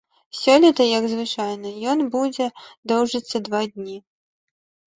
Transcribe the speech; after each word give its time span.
Сёлета, 0.37 0.87
як 0.97 1.03
і 1.09 1.11
звычайна, 1.11 1.69
ён 1.93 1.99
будзе 2.17 2.47
доўжыцца 2.95 3.45
два 3.51 3.61
дні. 3.77 3.97